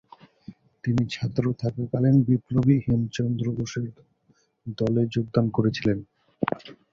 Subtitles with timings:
[0.83, 3.85] তিনি ছাত্র থাকাকালীন বিপ্লবী হেমচন্দ্র ঘোষের
[4.77, 5.97] দলে যোগদান করেছিলেন।